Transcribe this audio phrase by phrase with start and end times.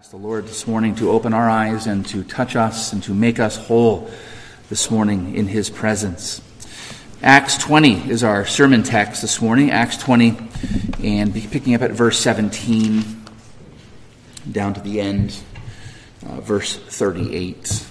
[0.00, 3.12] Ask the Lord this morning to open our eyes and to touch us and to
[3.12, 4.10] make us whole
[4.70, 6.40] this morning in His presence.
[7.22, 10.38] Acts 20 is our sermon text this morning, Acts 20,
[11.04, 13.26] and picking up at verse 17
[14.50, 15.38] down to the end,
[16.26, 17.86] uh, verse 38.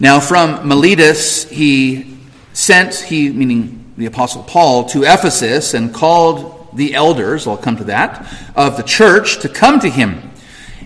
[0.00, 2.18] Now, from Miletus, he
[2.54, 7.84] sent, he, meaning the Apostle Paul, to Ephesus and called the elders, I'll come to
[7.84, 10.30] that, of the church to come to him.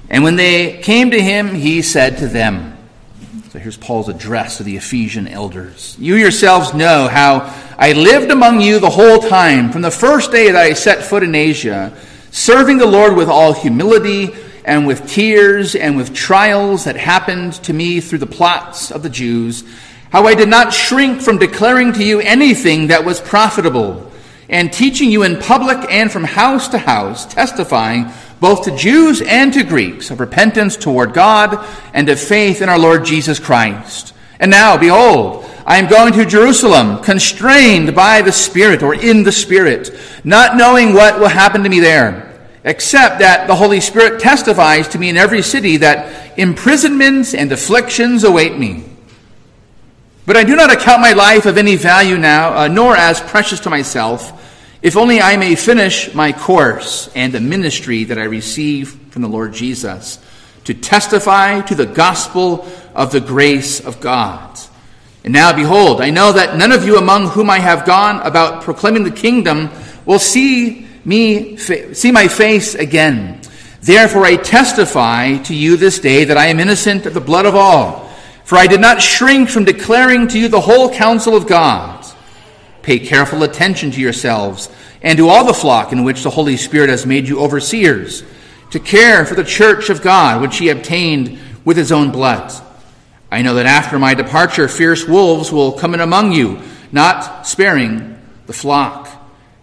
[0.08, 2.76] And when they came to him, he said to them,
[3.50, 5.96] so here's Paul's address to the Ephesian elders.
[5.98, 10.52] You yourselves know how I lived among you the whole time, from the first day
[10.52, 11.96] that I set foot in Asia,
[12.30, 14.30] serving the Lord with all humility
[14.64, 19.10] and with tears and with trials that happened to me through the plots of the
[19.10, 19.64] Jews,
[20.12, 24.09] how I did not shrink from declaring to you anything that was profitable
[24.50, 28.10] and teaching you in public and from house to house, testifying
[28.40, 31.64] both to Jews and to Greeks of repentance toward God
[31.94, 34.12] and of faith in our Lord Jesus Christ.
[34.40, 39.30] And now, behold, I am going to Jerusalem, constrained by the Spirit or in the
[39.30, 44.88] Spirit, not knowing what will happen to me there, except that the Holy Spirit testifies
[44.88, 48.84] to me in every city that imprisonments and afflictions await me.
[50.26, 53.60] But I do not account my life of any value now, uh, nor as precious
[53.60, 54.39] to myself
[54.82, 59.28] if only I may finish my course and the ministry that I receive from the
[59.28, 60.18] Lord Jesus
[60.64, 64.58] to testify to the gospel of the grace of God.
[65.24, 68.62] And now, behold, I know that none of you among whom I have gone about
[68.62, 69.70] proclaiming the kingdom
[70.06, 73.40] will see me, see my face again.
[73.82, 77.54] Therefore, I testify to you this day that I am innocent of the blood of
[77.54, 78.08] all.
[78.44, 81.99] For I did not shrink from declaring to you the whole counsel of God.
[82.90, 84.68] Pay careful attention to yourselves
[85.00, 88.24] and to all the flock in which the Holy Spirit has made you overseers,
[88.72, 92.52] to care for the church of God, which he obtained with his own blood.
[93.30, 96.58] I know that after my departure, fierce wolves will come in among you,
[96.90, 99.08] not sparing the flock.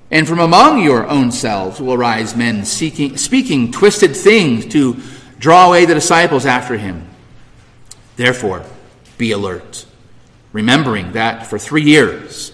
[0.10, 5.02] And from among your own selves will rise men seeking, speaking twisted things to
[5.38, 7.06] draw away the disciples after him.
[8.16, 8.64] Therefore,
[9.18, 9.86] be alert,
[10.54, 12.54] remembering that for three years,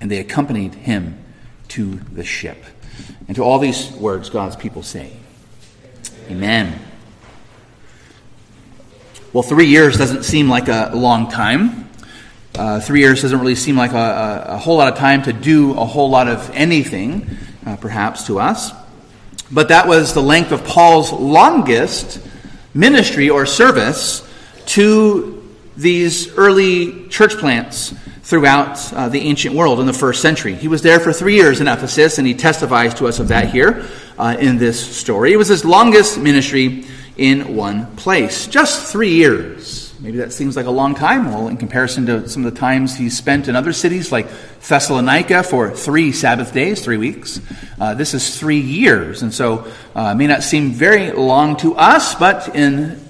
[0.00, 1.22] and they accompanied him
[1.68, 2.62] to the ship.
[3.28, 5.12] And to all these words, God's people say,
[6.28, 6.80] Amen.
[9.32, 11.90] Well, three years doesn't seem like a long time.
[12.54, 15.72] Uh, three years doesn't really seem like a, a, whole lot of time to do
[15.72, 17.36] a whole lot of anything,
[17.66, 18.72] uh, perhaps to us.
[19.52, 22.18] But that was the length of Paul's longest
[22.72, 24.26] ministry or service
[24.66, 25.46] to
[25.76, 27.94] these early church plants
[28.26, 30.52] throughout uh, the ancient world in the first century.
[30.52, 33.50] He was there for three years in Ephesus, and he testifies to us of that
[33.50, 33.86] here
[34.18, 35.32] uh, in this story.
[35.32, 38.48] It was his longest ministry in one place.
[38.48, 39.94] Just three years.
[40.00, 41.26] Maybe that seems like a long time.
[41.30, 44.26] Well, in comparison to some of the times he spent in other cities like
[44.60, 47.40] Thessalonica for three Sabbath days, three weeks,
[47.78, 49.22] uh, this is three years.
[49.22, 53.00] And so uh, may not seem very long to us, but in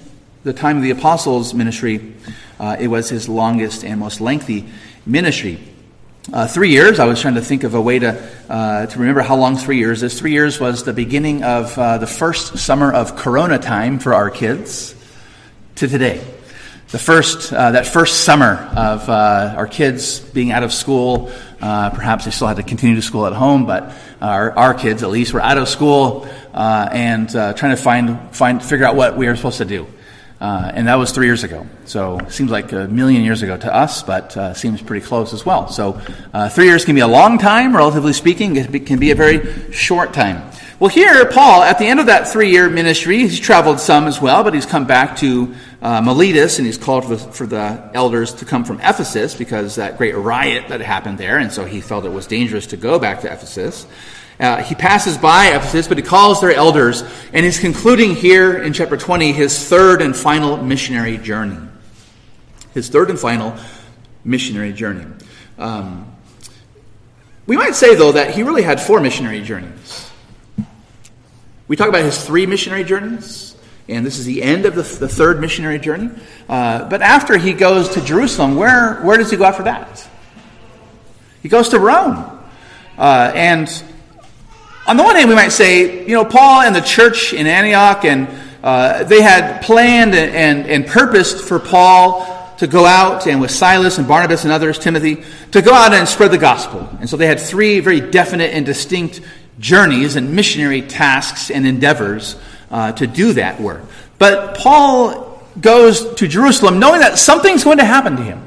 [0.43, 2.13] the time of the apostles' ministry,
[2.59, 4.69] uh, it was his longest and most lengthy
[5.07, 5.57] ministry.
[6.31, 9.21] Uh, three years, I was trying to think of a way to, uh, to remember
[9.21, 10.19] how long three years is.
[10.19, 14.29] Three years was the beginning of uh, the first summer of Corona time for our
[14.29, 14.93] kids
[15.75, 16.21] to today.
[16.89, 21.31] The first, uh, that first summer of uh, our kids being out of school,
[21.61, 25.03] uh, perhaps they still had to continue to school at home, but our, our kids
[25.03, 29.27] at least were out of school and trying to find, find, figure out what we
[29.27, 29.87] were supposed to do.
[30.39, 31.65] Uh, and that was three years ago.
[31.85, 35.45] So seems like a million years ago to us, but uh, seems pretty close as
[35.45, 35.67] well.
[35.67, 35.99] So
[36.33, 38.55] uh, three years can be a long time, relatively speaking.
[38.55, 40.51] It can be a very short time.
[40.79, 44.21] Well, here, Paul, at the end of that three year ministry, he's traveled some as
[44.21, 47.89] well, but he's come back to uh, Miletus, and he's called for the, for the,
[47.95, 51.81] elders to come from Ephesus because that great riot that happened there, and so he
[51.81, 53.87] felt it was dangerous to go back to Ephesus.
[54.39, 57.03] Uh, he passes by Ephesus, but he calls their elders,
[57.33, 61.57] and he's concluding here in chapter 20 his third and final missionary journey.
[62.73, 63.57] His third and final
[64.23, 65.05] missionary journey.
[65.57, 66.13] Um,
[67.47, 70.11] we might say, though, that he really had four missionary journeys.
[71.67, 73.55] We talk about his three missionary journeys,
[73.89, 76.11] and this is the end of the, the third missionary journey.
[76.47, 80.07] Uh, but after he goes to Jerusalem, where, where does he go after that?
[81.41, 82.39] He goes to Rome.
[82.97, 83.83] Uh, and
[84.87, 88.05] on the one hand, we might say, you know, Paul and the church in Antioch,
[88.05, 88.27] and
[88.63, 93.51] uh, they had planned and, and, and purposed for Paul to go out and with
[93.51, 96.87] Silas and Barnabas and others, Timothy, to go out and spread the gospel.
[96.99, 99.21] And so they had three very definite and distinct
[99.59, 102.37] journeys and missionary tasks and endeavors
[102.71, 103.81] uh, to do that work.
[104.17, 108.46] But Paul goes to Jerusalem knowing that something's going to happen to him.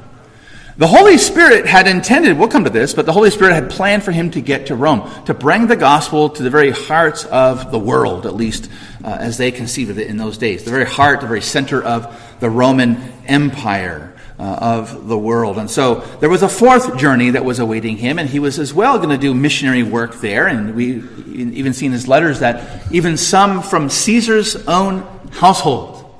[0.77, 4.03] The Holy Spirit had intended, we'll come to this, but the Holy Spirit had planned
[4.03, 7.71] for him to get to Rome, to bring the gospel to the very hearts of
[7.71, 8.69] the world, at least
[9.03, 10.63] uh, as they conceived of it in those days.
[10.63, 14.07] The very heart, the very center of the Roman Empire.
[14.39, 15.59] Uh, of the world.
[15.59, 18.73] And so there was a fourth journey that was awaiting him, and he was as
[18.73, 20.47] well going to do missionary work there.
[20.47, 25.01] And we even see in his letters that even some from Caesar's own
[25.33, 26.11] household,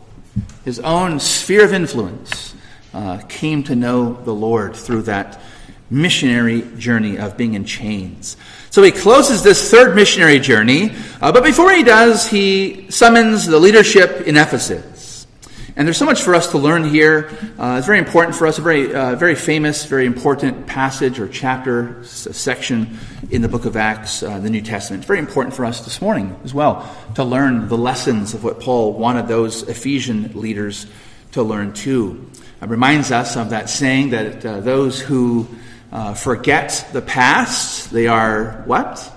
[0.64, 2.54] his own sphere of influence,
[2.94, 5.42] uh, came to know the Lord through that
[5.90, 8.38] missionary journey of being in chains.
[8.70, 10.92] So he closes this third missionary journey,
[11.22, 15.28] uh, but before he does, he summons the leadership in Ephesus.
[15.76, 17.30] And there's so much for us to learn here.
[17.58, 21.30] Uh, it's very important for us, a very, uh, very famous, very important passage or
[21.30, 23.00] chapter, section
[23.30, 25.02] in the book of Acts, uh, the New Testament.
[25.02, 28.60] It's very important for us this morning as well to learn the lessons of what
[28.60, 30.88] Paul wanted those Ephesian leaders
[31.32, 32.32] to learn too
[32.70, 35.48] reminds us of that saying that uh, those who
[35.92, 39.12] uh, forget the past, they are what?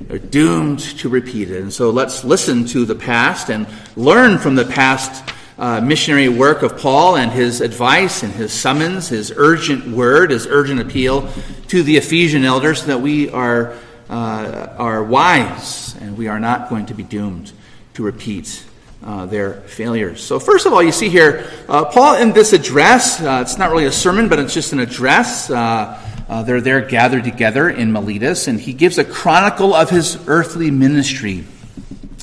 [0.00, 1.62] They're doomed to repeat it.
[1.62, 3.66] And so let's listen to the past and
[3.96, 9.08] learn from the past uh, missionary work of Paul and his advice and his summons,
[9.08, 11.32] his urgent word, his urgent appeal
[11.68, 13.72] to the Ephesian elders that we are,
[14.10, 17.52] uh, are wise and we are not going to be doomed
[17.94, 18.64] to repeat
[19.04, 20.22] uh, their failures.
[20.22, 23.70] So, first of all, you see here, uh, Paul in this address, uh, it's not
[23.70, 25.50] really a sermon, but it's just an address.
[25.50, 30.18] Uh, uh, they're there gathered together in Miletus, and he gives a chronicle of his
[30.26, 31.44] earthly ministry.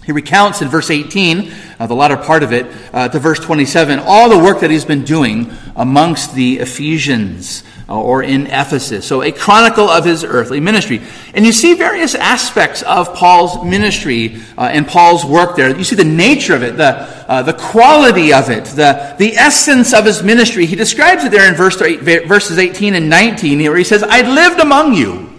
[0.06, 4.30] He recounts in verse 18, uh, the latter part of it, to verse 27, all
[4.30, 7.64] the work that he's been doing amongst the Ephesians.
[7.90, 9.06] Uh, or in Ephesus.
[9.06, 11.02] So, a chronicle of his earthly ministry.
[11.34, 15.78] And you see various aspects of Paul's ministry uh, and Paul's work there.
[15.78, 16.92] You see the nature of it, the,
[17.30, 20.66] uh, the quality of it, the, the essence of his ministry.
[20.66, 24.62] He describes it there in verse, verses 18 and 19, where he says, I lived
[24.62, 25.33] among you.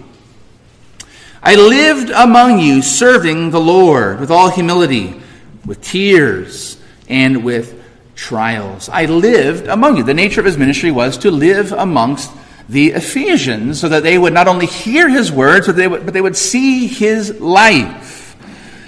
[1.46, 5.20] I lived among you, serving the Lord with all humility,
[5.67, 7.82] with tears, and with
[8.14, 8.88] trials.
[8.88, 10.05] I lived among you.
[10.05, 12.31] The nature of his ministry was to live amongst
[12.70, 16.14] the Ephesians so that they would not only hear his words, but they would, but
[16.14, 18.37] they would see his life.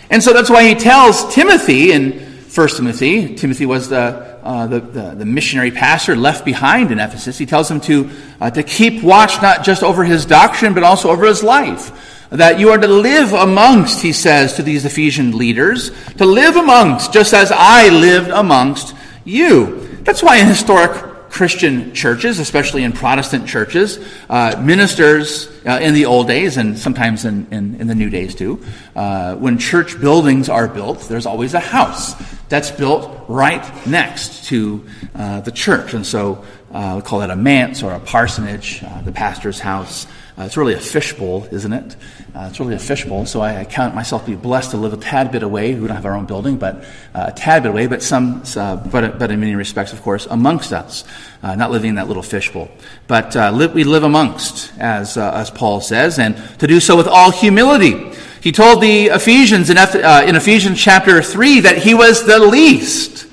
[0.08, 2.12] And so that's why he tells Timothy in
[2.54, 3.98] 1 Timothy, Timothy was the,
[4.42, 7.36] uh, the, the, the, missionary pastor left behind in Ephesus.
[7.36, 8.10] He tells him to,
[8.40, 12.15] uh, to keep watch not just over his doctrine, but also over his life.
[12.30, 17.12] That you are to live amongst, he says to these Ephesian leaders, to live amongst,
[17.12, 19.86] just as I lived amongst you.
[20.02, 23.98] That's why in historic Christian churches, especially in Protestant churches,
[24.30, 28.34] uh, ministers uh, in the old days and sometimes in, in, in the new days
[28.34, 28.64] too,
[28.94, 32.14] uh, when church buildings are built, there's always a house
[32.48, 35.92] that's built right next to uh, the church.
[35.92, 36.42] And so
[36.72, 40.06] uh, we call that a manse or a parsonage, uh, the pastor's house.
[40.38, 41.96] Uh, it's really a fishbowl, isn't it?
[42.34, 43.24] Uh, it's really a fishbowl.
[43.24, 45.74] So I, I, count myself to be blessed to live a tad bit away.
[45.74, 48.76] We don't have our own building, but uh, a tad bit away, but some, uh,
[48.76, 51.04] but, but in many respects, of course, amongst us,
[51.42, 52.68] uh, not living in that little fishbowl.
[53.06, 57.08] But uh, li- we live amongst, as, as Paul says, and to do so with
[57.08, 58.12] all humility.
[58.42, 59.94] He told the Ephesians in, Eph-
[60.28, 63.26] in Ephesians chapter 3 that he was the least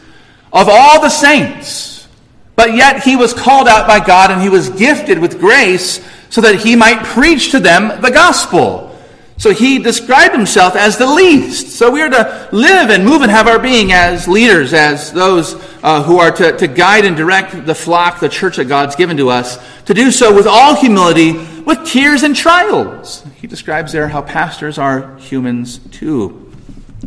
[0.54, 2.08] of all the saints.
[2.56, 6.00] But yet he was called out by God and he was gifted with grace
[6.34, 8.90] so that he might preach to them the gospel.
[9.38, 11.78] So he described himself as the least.
[11.78, 15.54] So we are to live and move and have our being as leaders, as those
[15.84, 19.16] uh, who are to, to guide and direct the flock, the church that God's given
[19.18, 21.34] to us, to do so with all humility,
[21.68, 23.24] with tears and trials.
[23.40, 26.52] He describes there how pastors are humans too,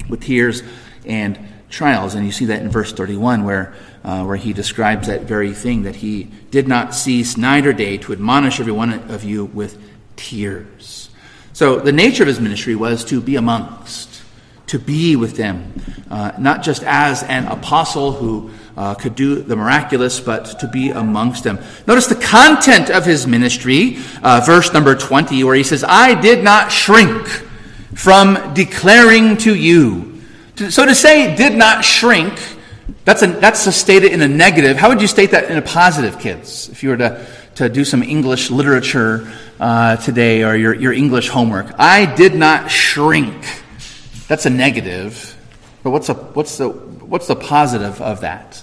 [0.08, 0.62] with tears
[1.04, 1.36] and
[1.68, 2.14] trials.
[2.14, 3.74] And you see that in verse 31, where,
[4.06, 7.98] uh, where he describes that very thing that he did not cease night or day
[7.98, 9.76] to admonish every one of you with
[10.14, 11.10] tears.
[11.52, 14.22] So the nature of his ministry was to be amongst,
[14.68, 15.72] to be with them,
[16.08, 20.90] uh, not just as an apostle who uh, could do the miraculous, but to be
[20.90, 21.58] amongst them.
[21.88, 26.44] Notice the content of his ministry, uh, verse number 20, where he says, I did
[26.44, 27.26] not shrink
[27.94, 30.22] from declaring to you.
[30.68, 32.38] So to say did not shrink,
[33.06, 34.76] that's, a, that's a stated in a negative.
[34.76, 36.68] How would you state that in a positive, kids?
[36.68, 41.28] If you were to, to do some English literature uh, today or your, your English
[41.28, 41.68] homework.
[41.78, 43.46] I did not shrink.
[44.26, 45.36] That's a negative.
[45.84, 48.60] But what's, a, what's, the, what's the positive of that?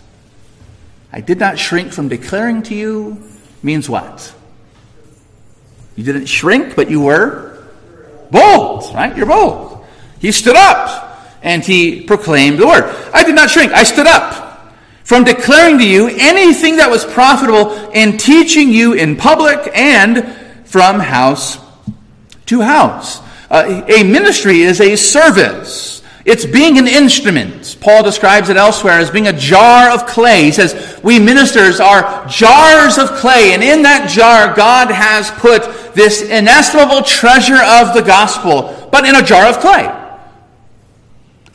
[1.14, 3.24] I did not shrink from declaring to you
[3.64, 4.36] means what?
[5.96, 7.66] You didn't shrink, but you were
[8.30, 9.16] bold, right?
[9.16, 9.86] You're bold.
[10.20, 11.13] He stood up
[11.44, 12.84] and he proclaimed the word.
[13.14, 13.72] I did not shrink.
[13.74, 14.74] I stood up
[15.04, 20.36] from declaring to you anything that was profitable in teaching you in public and
[20.66, 21.60] from house
[22.48, 23.20] to house.
[23.52, 26.02] Uh, a ministry is a service.
[26.26, 27.78] It's being an instrument.
[27.82, 30.46] Paul describes it elsewhere as being a jar of clay.
[30.46, 35.94] He says, We ministers are jars of clay, and in that jar, God has put
[35.94, 40.03] this inestimable treasure of the gospel, but in a jar of clay.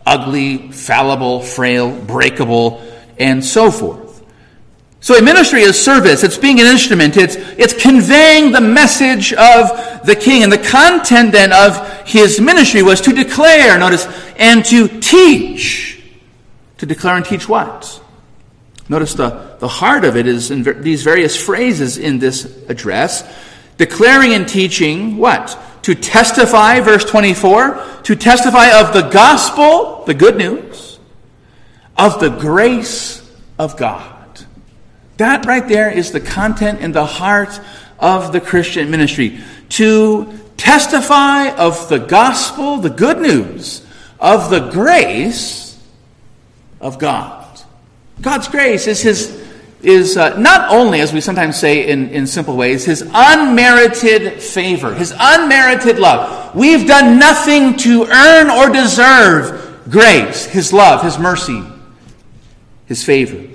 [0.09, 2.83] Ugly, fallible, frail, breakable,
[3.19, 4.25] and so forth.
[5.01, 6.25] So a ministry is service.
[6.25, 7.19] It's being an instrument.
[7.19, 10.43] It's, it's conveying the message of the king.
[10.45, 16.03] And the content then of his ministry was to declare, notice, and to teach.
[16.79, 18.03] To declare and teach what?
[18.89, 23.31] Notice the, the heart of it is in these various phrases in this address.
[23.77, 25.57] Declaring and teaching what?
[25.83, 30.99] To testify, verse 24, to testify of the gospel, the good news,
[31.97, 34.45] of the grace of God.
[35.17, 37.61] That right there is the content and the heart
[37.99, 39.41] of the Christian ministry.
[39.71, 43.85] To testify of the gospel, the good news
[44.21, 45.79] of the grace
[46.81, 47.61] of God.
[48.21, 49.48] God's grace is his
[49.83, 54.95] is uh, not only, as we sometimes say in, in simple ways, his unmerited favor,
[54.95, 56.55] his unmerited love.
[56.55, 61.63] We've done nothing to earn or deserve grace, his love, his mercy,
[62.87, 63.55] his favor.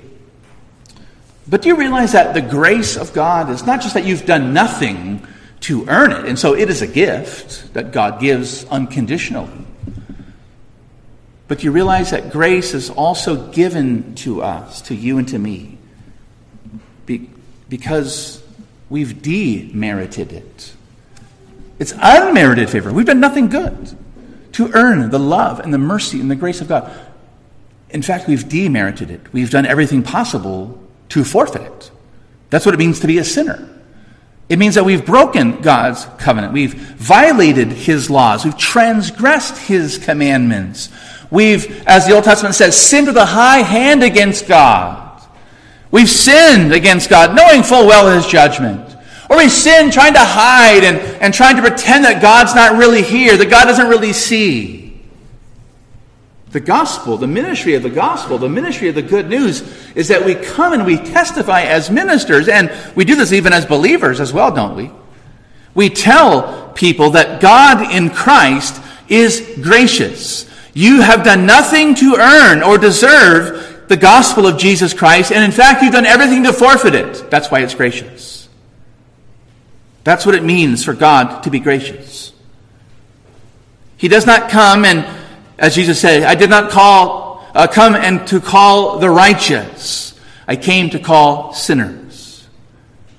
[1.48, 4.54] But do you realize that the grace of God is not just that you've done
[4.54, 5.28] nothing
[5.62, 9.66] to earn it, and so it is a gift that God gives unconditionally.
[11.48, 15.40] But do you realize that grace is also given to us, to you and to
[15.40, 15.73] me,
[17.74, 18.40] because
[18.88, 20.74] we've demerited it.
[21.80, 22.94] It's unmerited favor.
[22.94, 23.98] We've done nothing good
[24.52, 26.96] to earn the love and the mercy and the grace of God.
[27.90, 29.34] In fact, we've demerited it.
[29.34, 31.92] We've done everything possible to forfeit it.
[32.52, 33.68] That's what it means to be a sinner.
[34.50, 36.54] It means that we've broken God's covenant.
[36.54, 38.46] We've violated His laws.
[38.46, 40.90] We've transgressed His commandments.
[41.32, 45.03] We've, as the Old Testament says, sinned with a high hand against God.
[45.94, 48.98] We've sinned against God, knowing full well His judgment.
[49.30, 53.04] Or we sin trying to hide and, and trying to pretend that God's not really
[53.04, 55.00] here, that God doesn't really see.
[56.50, 59.62] The gospel, the ministry of the gospel, the ministry of the good news
[59.94, 63.68] is that we come and we testify as ministers, and we do this even as
[63.68, 64.90] believers as well, don't we?
[65.76, 70.50] We tell people that God in Christ is gracious.
[70.74, 75.52] You have done nothing to earn or deserve the gospel of Jesus Christ, and in
[75.52, 77.30] fact, you've done everything to forfeit it.
[77.30, 78.48] That's why it's gracious.
[80.04, 82.34] That's what it means for God to be gracious.
[83.98, 85.06] He does not come and
[85.58, 90.20] as Jesus said, I did not call, uh, come and to call the righteous.
[90.48, 92.48] I came to call sinners.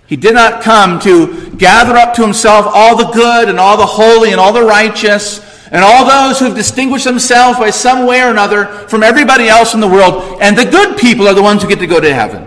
[0.06, 3.86] He did not come to gather up to himself all the good and all the
[3.86, 5.38] holy and all the righteous
[5.74, 9.74] and all those who have distinguished themselves by some way or another from everybody else
[9.74, 10.38] in the world.
[10.40, 12.46] And the good people are the ones who get to go to heaven.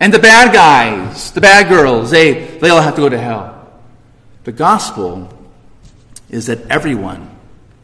[0.00, 3.70] And the bad guys, the bad girls, they, they all have to go to hell.
[4.42, 5.32] The gospel
[6.28, 7.30] is that everyone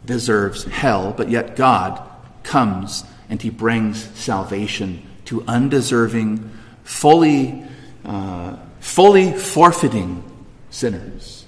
[0.05, 2.03] deserves hell, but yet God
[2.43, 6.51] comes and he brings salvation to undeserving,
[6.83, 7.63] fully,
[8.05, 10.25] uh, fully forfeiting
[10.71, 11.45] sinners.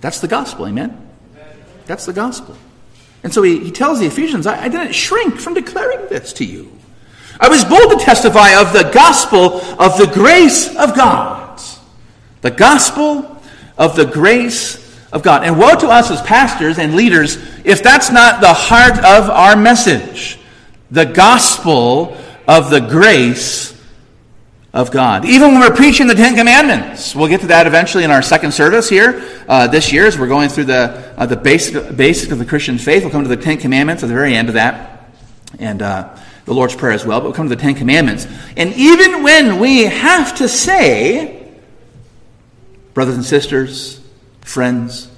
[0.00, 1.01] That's the gospel, amen?
[1.86, 2.56] That's the gospel.
[3.22, 6.44] And so he, he tells the Ephesians, I, I didn't shrink from declaring this to
[6.44, 6.70] you.
[7.38, 11.60] I was bold to testify of the gospel of the grace of God.
[12.40, 13.42] The gospel
[13.78, 14.78] of the grace
[15.12, 15.44] of God.
[15.44, 19.56] And woe to us as pastors and leaders if that's not the heart of our
[19.56, 20.38] message
[20.92, 23.72] the gospel of the grace
[24.72, 25.26] of God.
[25.26, 28.52] Even when we're preaching the Ten Commandments, we'll get to that eventually in our second
[28.52, 32.38] service here uh, this year as we're going through the, uh, the basic, basic of
[32.38, 33.02] the Christian faith.
[33.02, 35.10] We'll come to the Ten Commandments at the very end of that.
[35.58, 38.26] And uh, the Lord's Prayer as well, but we'll come to the Ten Commandments.
[38.56, 41.52] And even when we have to say,
[42.94, 44.00] brothers and sisters,
[44.40, 45.10] friends,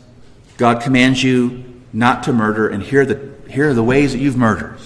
[0.57, 4.19] God commands you not to murder, and here are the, here are the ways that
[4.19, 4.79] you've murdered.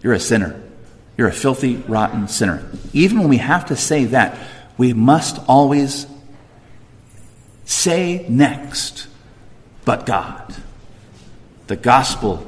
[0.00, 0.62] You're a sinner.
[1.18, 2.64] You're a filthy, rotten sinner.
[2.92, 4.38] Even when we have to say that,
[4.78, 6.06] we must always
[7.64, 9.08] say next,
[9.84, 10.54] but God.
[11.66, 12.46] The gospel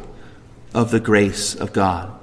[0.72, 2.16] of the grace of God.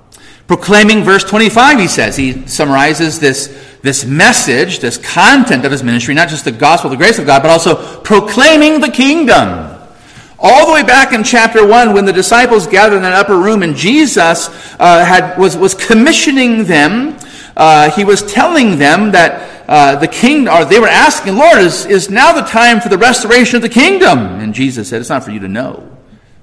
[0.47, 6.13] Proclaiming verse 25, he says, he summarizes this, this message, this content of his ministry,
[6.13, 9.76] not just the gospel the grace of God, but also proclaiming the kingdom.
[10.39, 13.63] All the way back in chapter 1, when the disciples gathered in that upper room
[13.63, 17.17] and Jesus uh, had, was, was commissioning them,
[17.55, 21.85] uh, he was telling them that uh, the king, or they were asking, Lord, is,
[21.87, 24.19] is now the time for the restoration of the kingdom?
[24.19, 25.97] And Jesus said, It's not for you to know.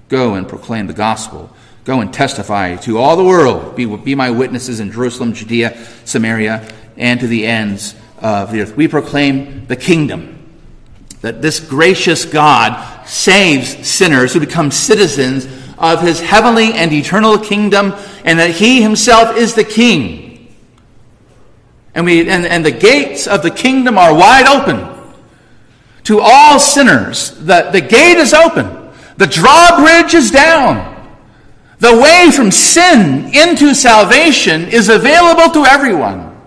[0.08, 1.54] Go and proclaim the gospel.
[1.84, 3.76] Go and testify to all the world.
[3.76, 8.76] Be, be my witnesses in Jerusalem, Judea, Samaria, and to the ends of the earth.
[8.76, 10.33] We proclaim the kingdom.
[11.24, 15.46] That this gracious God saves sinners who become citizens
[15.78, 17.94] of his heavenly and eternal kingdom,
[18.26, 20.54] and that he himself is the king.
[21.94, 24.86] And, we, and, and the gates of the kingdom are wide open
[26.02, 27.30] to all sinners.
[27.30, 30.90] The, the gate is open, the drawbridge is down.
[31.78, 36.38] The way from sin into salvation is available to everyone.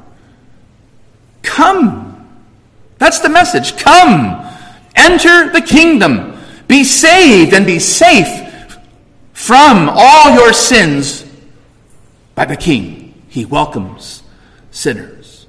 [1.41, 2.29] Come.
[3.00, 3.75] That's the message.
[3.75, 4.43] Come.
[4.98, 6.38] Enter the kingdom.
[6.68, 8.46] Be saved and be safe
[9.34, 11.25] from all your sins
[12.36, 13.13] by the King.
[13.30, 14.24] He welcomes
[14.72, 15.48] sinners.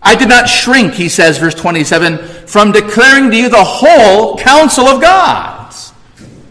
[0.00, 4.86] I did not shrink, he says, verse 27, from declaring to you the whole counsel
[4.86, 5.64] of God.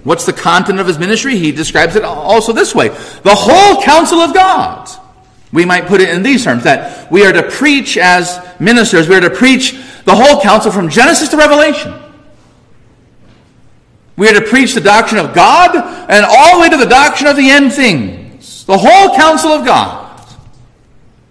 [0.03, 1.37] What's the content of his ministry?
[1.37, 4.89] He describes it also this way the whole counsel of God.
[5.53, 9.15] We might put it in these terms that we are to preach as ministers, we
[9.15, 11.93] are to preach the whole counsel from Genesis to Revelation.
[14.15, 15.75] We are to preach the doctrine of God
[16.09, 18.65] and all the way to the doctrine of the end things.
[18.65, 20.03] The whole counsel of God.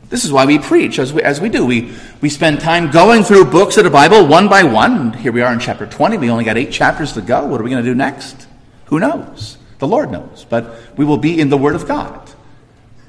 [0.08, 1.64] This is why we preach as we, as we do.
[1.64, 5.14] We, we spend time going through books of the Bible one by one.
[5.14, 6.18] Here we are in chapter 20.
[6.18, 7.46] We only got eight chapters to go.
[7.46, 8.46] What are we going to do next?
[8.86, 9.56] Who knows?
[9.78, 10.44] The Lord knows.
[10.48, 12.30] But we will be in the Word of God.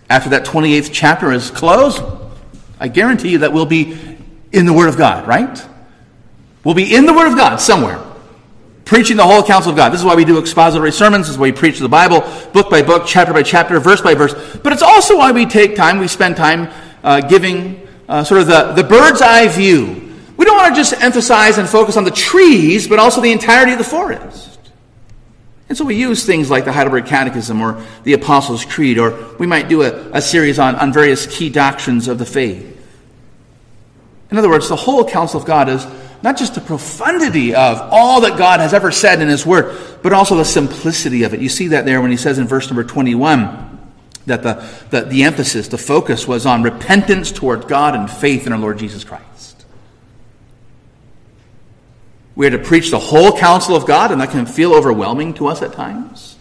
[0.10, 2.02] After that 28th chapter is closed,
[2.80, 3.98] I guarantee you that we'll be
[4.54, 5.68] in the Word of God, right?
[6.64, 8.00] We'll be in the Word of God somewhere,
[8.86, 9.90] preaching the whole counsel of God.
[9.90, 11.28] This is why we do expository sermons.
[11.28, 14.14] This is why we preach the Bible, book by book, chapter by chapter, verse by
[14.14, 14.34] verse.
[14.58, 16.70] But it's also why we take time, we spend time
[17.04, 20.14] uh, giving uh, sort of the, the bird's eye view.
[20.36, 23.72] We don't want to just emphasize and focus on the trees, but also the entirety
[23.72, 24.60] of the forest.
[25.70, 29.48] And so we use things like the Heidelberg Catechism or the Apostles' Creed, or we
[29.48, 32.70] might do a, a series on, on various key doctrines of the faith.
[34.30, 35.86] In other words, the whole counsel of God is
[36.24, 40.14] not just the profundity of all that God has ever said in His Word, but
[40.14, 41.42] also the simplicity of it.
[41.42, 43.70] You see that there when He says in verse number 21
[44.26, 48.54] that the, the, the emphasis, the focus was on repentance toward God and faith in
[48.54, 49.66] our Lord Jesus Christ.
[52.36, 55.48] We are to preach the whole counsel of God, and that can feel overwhelming to
[55.48, 56.38] us at times.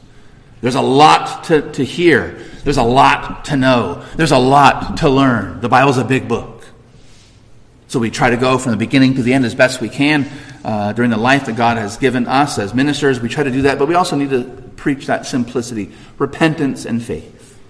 [0.60, 2.40] There's a lot to, to hear.
[2.62, 4.04] There's a lot to know.
[4.14, 5.60] There's a lot to learn.
[5.60, 6.61] The Bible's a big book.
[7.92, 10.26] So we try to go from the beginning to the end as best we can
[10.64, 13.20] uh, during the life that God has given us as ministers.
[13.20, 14.44] We try to do that, but we also need to
[14.76, 17.60] preach that simplicity, repentance, and faith.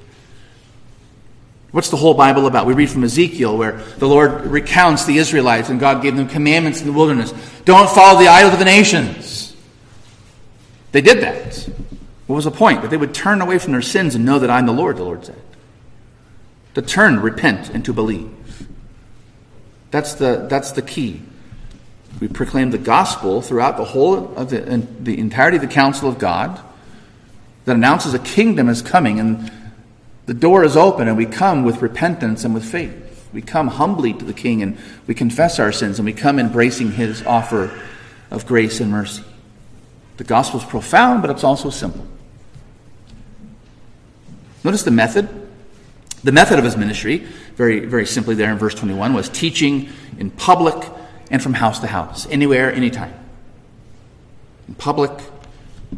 [1.73, 2.67] What's the whole Bible about?
[2.67, 6.81] We read from Ezekiel where the Lord recounts the Israelites and God gave them commandments
[6.81, 7.35] in the wilderness.
[7.65, 9.57] Don't follow the idols of the nations.
[10.93, 11.69] They did that.
[12.29, 12.83] What was the point?
[12.83, 15.03] That they would turn away from their sins and know that I'm the Lord, the
[15.03, 15.43] Lord said.
[16.75, 18.33] To turn, repent, and to believe.
[19.93, 21.23] That's the, that's the key.
[22.19, 24.61] We proclaim the gospel throughout the whole of the,
[25.01, 26.61] the entirety of the counsel of God
[27.67, 29.53] that announces a kingdom is coming and
[30.27, 33.29] the door is open and we come with repentance and with faith.
[33.33, 36.93] We come humbly to the King and we confess our sins and we come embracing
[36.93, 37.79] his offer
[38.31, 39.25] of grace and mercy.
[40.17, 42.07] The gospel is profound, but it's also simple.
[44.65, 45.42] Notice the method.
[46.25, 47.19] The method of his ministry,
[47.57, 50.89] very, very simply there in verse 21, was teaching in public
[51.31, 53.13] and from house to house, anywhere, anytime.
[54.69, 55.11] in public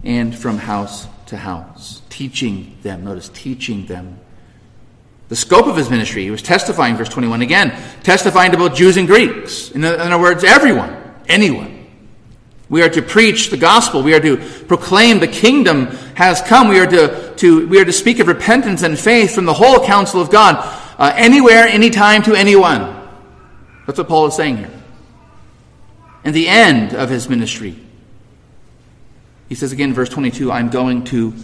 [0.02, 3.04] and from house to house, teaching them.
[3.04, 4.18] Notice, teaching them.
[5.28, 8.96] The scope of his ministry, he was testifying, verse 21 again, testifying to both Jews
[8.96, 9.70] and Greeks.
[9.70, 10.96] In other words, everyone,
[11.28, 11.73] anyone.
[12.68, 14.02] We are to preach the gospel.
[14.02, 16.68] We are to proclaim the kingdom has come.
[16.68, 19.84] We are to, to, we are to speak of repentance and faith from the whole
[19.84, 20.56] counsel of God,
[20.98, 23.08] uh, anywhere, anytime, to anyone.
[23.86, 24.70] That's what Paul is saying here.
[26.24, 27.78] And the end of his ministry,
[29.48, 31.34] he says again, verse 22, I'm going to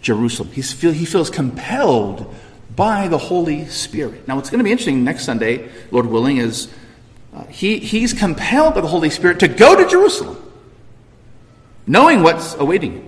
[0.00, 0.50] Jerusalem.
[0.52, 2.34] He's feel, he feels compelled
[2.74, 4.26] by the Holy Spirit.
[4.26, 6.68] Now, what's going to be interesting next Sunday, Lord willing, is
[7.34, 10.51] uh, he, he's compelled by the Holy Spirit to go to Jerusalem,
[11.86, 13.06] knowing what's awaiting him.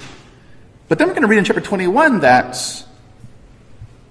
[0.89, 2.85] But then we're going to read in chapter 21 that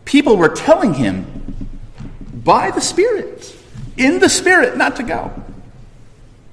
[0.05, 1.69] people were telling him
[2.33, 3.55] by the Spirit,
[3.97, 5.31] in the Spirit, not to go.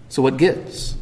[0.09, 0.97] So, what gives?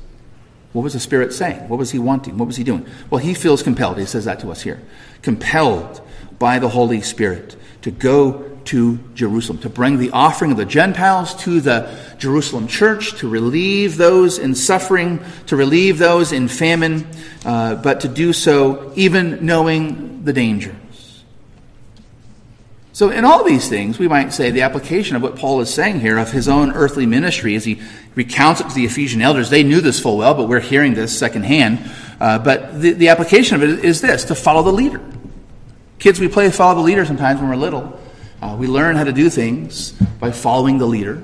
[0.72, 1.68] What was the Spirit saying?
[1.68, 2.38] What was he wanting?
[2.38, 2.86] What was he doing?
[3.10, 3.98] Well, he feels compelled.
[3.98, 4.80] He says that to us here.
[5.22, 6.00] Compelled
[6.38, 11.34] by the Holy Spirit to go to Jerusalem, to bring the offering of the Gentiles
[11.42, 17.06] to the Jerusalem church, to relieve those in suffering, to relieve those in famine,
[17.46, 20.74] uh, but to do so even knowing the dangers.
[22.92, 26.00] So, in all these things, we might say the application of what Paul is saying
[26.00, 27.80] here of his own earthly ministry as he
[28.16, 29.50] recounts it to the Ephesian elders.
[29.50, 31.90] They knew this full well, but we're hearing this secondhand.
[32.20, 35.00] Uh, but the, the application of it is this to follow the leader.
[35.98, 37.97] Kids, we play follow the leader sometimes when we're little.
[38.40, 41.22] Uh, we learn how to do things by following the leader.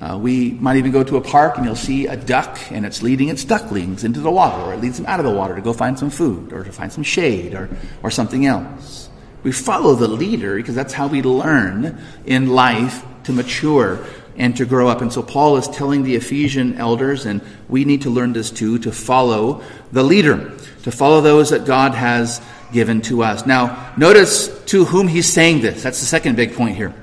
[0.00, 3.02] Uh, we might even go to a park and you'll see a duck and it's
[3.02, 5.62] leading its ducklings into the water, or it leads them out of the water to
[5.62, 7.70] go find some food, or to find some shade, or,
[8.02, 9.08] or something else.
[9.42, 14.04] We follow the leader because that's how we learn in life to mature
[14.36, 15.00] and to grow up.
[15.00, 18.78] And so Paul is telling the Ephesian elders, and we need to learn this too,
[18.80, 20.52] to follow the leader,
[20.82, 23.46] to follow those that God has given to us.
[23.46, 25.82] Now, notice to whom he's saying this.
[25.82, 26.94] That's the second big point here.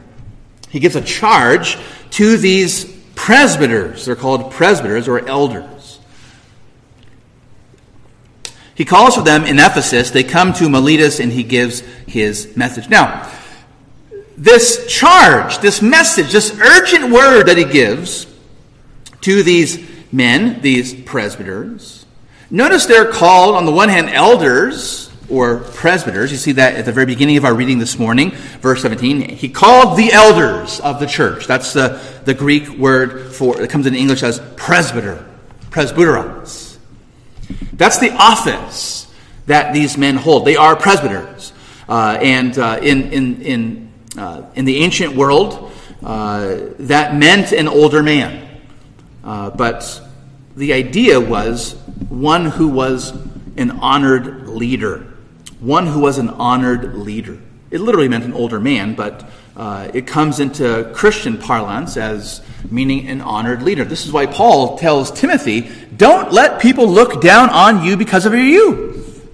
[0.69, 1.77] He gives a charge
[2.11, 4.05] to these presbyters.
[4.05, 5.99] They're called presbyters or elders.
[8.75, 10.09] He calls for them in Ephesus.
[10.09, 12.89] They come to Miletus and he gives his message.
[12.89, 13.31] Now,
[14.35, 18.25] this charge, this message, this urgent word that he gives
[19.21, 19.79] to these
[20.11, 22.05] men, these presbyters,
[22.49, 26.31] notice they're called, on the one hand, elders or presbyters.
[26.31, 29.21] You see that at the very beginning of our reading this morning, verse 17.
[29.29, 31.47] He called the elders of the church.
[31.47, 35.27] That's the, the Greek word for, it comes in English as presbyter,
[35.71, 36.77] presbyteros.
[37.73, 39.11] That's the office
[39.47, 40.45] that these men hold.
[40.45, 41.51] They are presbyters.
[41.89, 45.71] Uh, and uh, in, in, in, uh, in the ancient world,
[46.03, 48.61] uh, that meant an older man.
[49.23, 50.01] Uh, but
[50.55, 51.73] the idea was
[52.09, 53.11] one who was
[53.57, 55.12] an honored leader.
[55.63, 57.39] One who was an honored leader.
[57.71, 63.07] It literally meant an older man, but uh, it comes into Christian parlance as meaning
[63.07, 63.85] an honored leader.
[63.85, 68.33] This is why Paul tells Timothy, don't let people look down on you because of
[68.33, 69.25] your youth.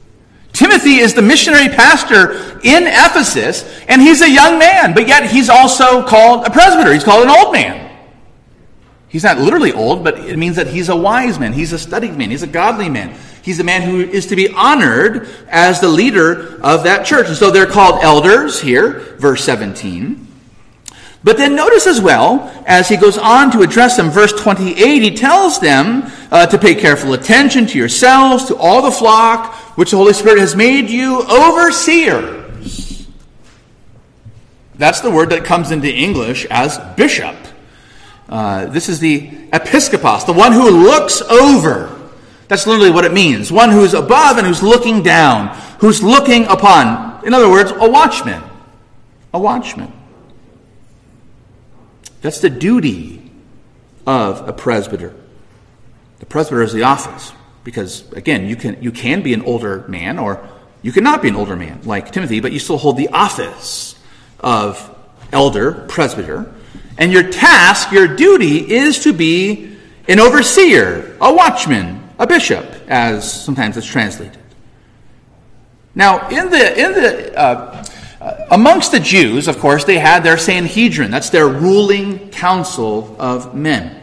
[0.54, 5.50] Timothy is the missionary pastor in Ephesus, and he's a young man, but yet he's
[5.50, 6.94] also called a presbyter.
[6.94, 7.90] He's called an old man.
[9.08, 11.54] He's not literally old, but it means that he's a wise man.
[11.54, 12.30] He's a studied man.
[12.30, 13.18] He's a godly man.
[13.50, 17.30] He's a man who is to be honored as the leader of that church.
[17.30, 20.28] And so they're called elders here, verse 17.
[21.24, 25.16] But then notice as well, as he goes on to address them, verse 28, he
[25.16, 29.98] tells them uh, to pay careful attention to yourselves, to all the flock, which the
[29.98, 33.08] Holy Spirit has made you overseers.
[34.76, 37.36] That's the word that comes into English as bishop.
[38.30, 41.99] Uh, this is the episkopos, the one who looks over.
[42.50, 43.52] That's literally what it means.
[43.52, 47.24] One who's above and who's looking down, who's looking upon.
[47.26, 48.44] In other words, a watchman.
[49.34, 49.94] A watchman.
[52.22, 53.32] That's the duty
[54.08, 55.16] of a presbyter.
[56.20, 57.32] The presbyter is the office
[57.64, 60.50] because again, you can you can be an older man or
[60.82, 63.96] you cannot be an older man like Timothy, but you still hold the office
[64.40, 64.96] of
[65.32, 66.52] elder, presbyter.
[66.98, 73.44] And your task, your duty is to be an overseer, a watchman, a bishop, as
[73.44, 74.38] sometimes it's translated.
[75.96, 77.86] Now, in the in the uh,
[78.52, 81.10] amongst the Jews, of course, they had their Sanhedrin.
[81.10, 83.96] That's their ruling council of men.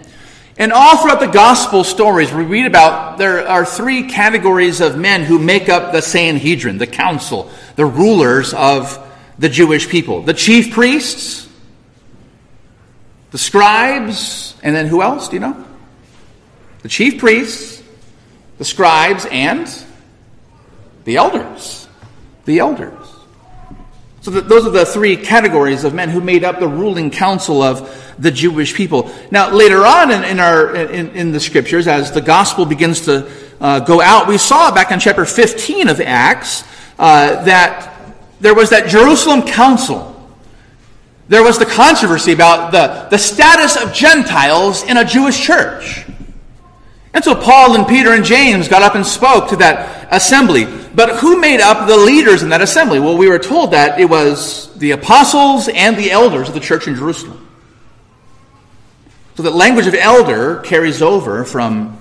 [0.59, 5.22] And all throughout the gospel stories, we read about there are three categories of men
[5.22, 8.98] who make up the Sanhedrin, the council, the rulers of
[9.38, 10.22] the Jewish people.
[10.22, 11.46] The chief priests,
[13.33, 15.29] the scribes, and then who else?
[15.29, 15.64] Do you know?
[16.81, 17.75] The chief priests,
[18.58, 19.68] the scribes, and
[21.04, 21.88] The elders.
[22.46, 23.06] The elders.
[24.22, 28.14] So those are the three categories of men who made up the ruling council of
[28.18, 29.08] the Jewish people.
[29.30, 33.30] Now, later on in, in our in, in, the scriptures, as the gospel begins to
[33.60, 36.64] uh, go out, we saw back in chapter 15 of Acts
[36.98, 37.94] uh, that
[38.40, 40.12] there was that Jerusalem council.
[41.28, 46.05] There was the controversy about the, the status of Gentiles in a Jewish church.
[47.16, 50.66] And so Paul and Peter and James got up and spoke to that assembly.
[50.66, 53.00] But who made up the leaders in that assembly?
[53.00, 56.87] Well, we were told that it was the apostles and the elders of the church
[56.87, 57.48] in Jerusalem.
[59.35, 61.96] So the language of elder carries over from,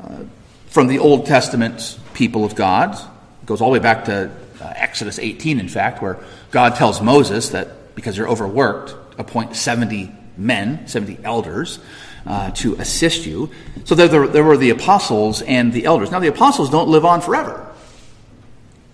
[0.00, 0.20] uh,
[0.68, 2.94] from the Old Testament people of God.
[2.94, 4.30] It goes all the way back to
[4.62, 10.10] uh, Exodus 18, in fact, where God tells Moses that because you're overworked, appoint 70
[10.38, 11.80] men, 70 elders,
[12.28, 13.50] uh, to assist you.
[13.84, 16.10] So there, there, there, were the apostles and the elders.
[16.10, 17.74] Now, the apostles don't live on forever.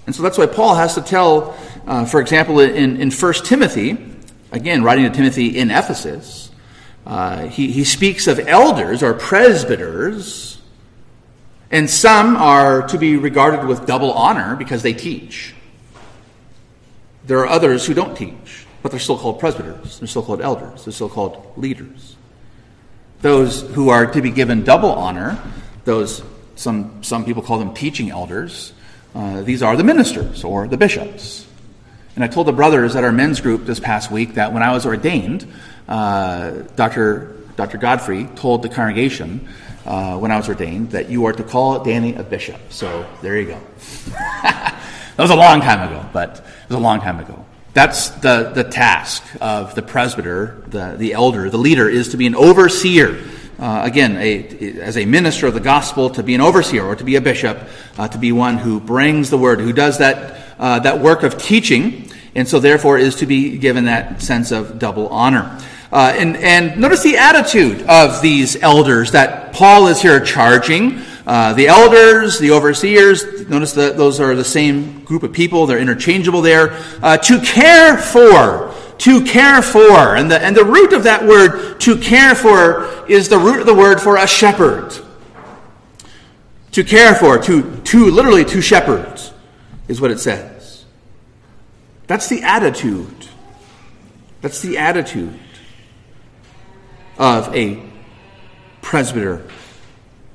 [0.07, 3.99] And so that's why Paul has to tell, uh, for example, in, in 1 Timothy,
[4.53, 6.53] again, writing to Timothy in Ephesus,
[7.07, 10.63] uh, he, he speaks of elders or presbyters,
[11.73, 15.55] and some are to be regarded with double honor because they teach.
[17.25, 20.85] There are others who don't teach, but they're still called presbyters, they're still called elders,
[20.85, 22.14] they're still called leaders.
[23.25, 25.43] Those who are to be given double honor,
[25.87, 26.23] those
[26.57, 28.75] some, some people call them teaching elders,
[29.15, 31.47] uh, these are the ministers or the bishops.
[32.17, 34.73] And I told the brothers at our men's group this past week that when I
[34.73, 35.51] was ordained,
[35.89, 37.35] uh, Dr.
[37.57, 37.79] Dr.
[37.79, 39.49] Godfrey told the congregation
[39.87, 42.61] uh, when I was ordained that you are to call Danny a bishop.
[42.69, 43.61] So there you go.
[44.43, 44.83] that
[45.17, 47.43] was a long time ago, but it was a long time ago.
[47.75, 52.27] That's the, the task of the presbyter, the, the elder, the leader, is to be
[52.27, 53.21] an overseer.
[53.59, 57.05] Uh, again, a, as a minister of the gospel, to be an overseer or to
[57.05, 57.59] be a bishop,
[57.99, 61.37] uh, to be one who brings the word, who does that, uh, that work of
[61.37, 65.61] teaching, and so therefore is to be given that sense of double honor.
[65.93, 71.01] Uh, and, and notice the attitude of these elders that Paul is here charging.
[71.27, 75.79] Uh, the elders, the overseers, notice that those are the same group of people, they're
[75.79, 76.73] interchangeable there.
[77.03, 80.17] Uh, to care for, to care for.
[80.17, 83.67] And the, and the root of that word, to care for, is the root of
[83.67, 84.93] the word for a shepherd.
[86.73, 89.33] To care for, to, to literally to shepherds,
[89.89, 90.85] is what it says.
[92.07, 93.29] That's the attitude.
[94.43, 95.39] That's the attitude
[97.17, 97.83] of a
[98.83, 99.47] presbyter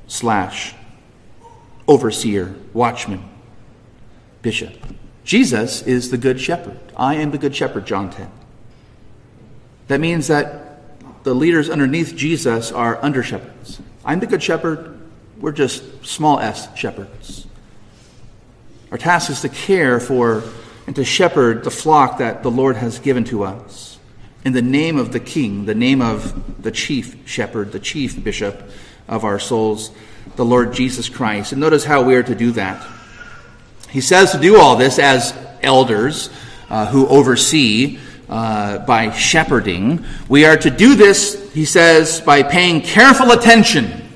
[0.08, 0.74] slash
[1.90, 3.28] overseer, watchman,
[4.44, 4.78] bishop.
[5.24, 6.80] Jesus is the good shepherd.
[6.96, 8.32] I am the good shepherd, John 10.
[9.88, 13.82] That means that the leaders underneath Jesus are under shepherds.
[14.06, 15.00] I'm the good shepherd.
[15.40, 17.48] We're just small s shepherds.
[18.92, 20.44] Our task is to care for
[20.86, 23.98] and to shepherd the flock that the Lord has given to us
[24.46, 28.70] in the name of the King, the name of the chief shepherd, the chief bishop
[29.10, 29.92] of our souls
[30.38, 31.52] the Lord Jesus Christ.
[31.52, 32.86] And notice how we are to do that.
[33.90, 36.30] He says to do all this as elders
[36.70, 40.06] uh, who oversee uh, by shepherding.
[40.30, 44.08] We are to do this, he says, by paying careful attention.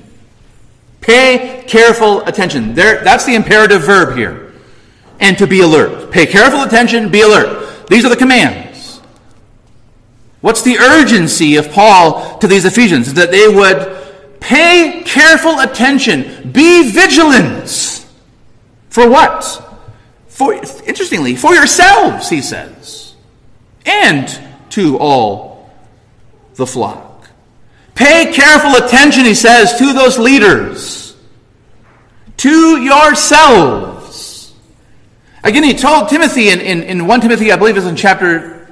[1.01, 2.75] Pay careful attention.
[2.75, 4.53] There, that's the imperative verb here.
[5.19, 6.11] And to be alert.
[6.11, 7.87] Pay careful attention, be alert.
[7.89, 9.01] These are the commands.
[10.41, 13.13] What's the urgency of Paul to these Ephesians?
[13.15, 14.03] That they would
[14.43, 16.51] Pay careful attention.
[16.51, 18.05] Be vigilant.
[18.89, 19.41] For what?
[20.27, 23.15] For, interestingly, for yourselves, he says,
[23.85, 24.27] and
[24.71, 25.71] to all
[26.55, 27.29] the flock.
[27.95, 31.15] Pay careful attention, he says, to those leaders,
[32.35, 34.53] to yourselves.
[35.41, 38.67] Again, he told Timothy in, in, in 1 Timothy, I believe is in chapter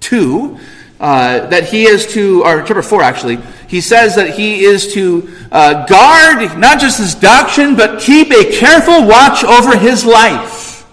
[0.00, 0.58] 2,
[1.00, 5.34] uh, that he is to, or chapter 4 actually, he says that he is to
[5.50, 10.86] uh, guard not just his doctrine, but keep a careful watch over his life.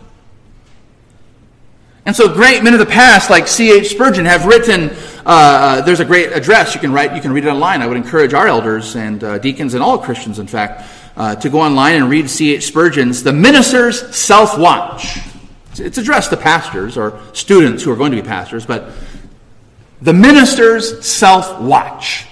[2.06, 3.90] And so great men of the past, like C.H.
[3.92, 7.46] Spurgeon, have written, uh, uh, there's a great address you can write, you can read
[7.46, 7.82] it online.
[7.82, 11.50] I would encourage our elders and uh, deacons and all Christians, in fact, uh, to
[11.50, 12.66] go online and read C.H.
[12.66, 15.20] Spurgeon's The Minister's Self Watch.
[15.80, 18.92] It's addressed to pastors or students who are going to be pastors, but
[20.04, 22.28] the minister's self watch.